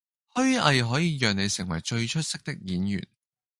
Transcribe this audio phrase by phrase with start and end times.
[0.33, 3.07] 虛偽可以讓你成為最出色的演員